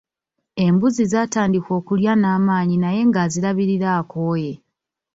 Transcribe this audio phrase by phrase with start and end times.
[0.65, 4.51] Embuzi zaatandika okulya n’amaanyi naye nga azirabirira akooye.